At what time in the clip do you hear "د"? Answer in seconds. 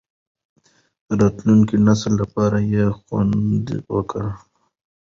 1.07-1.09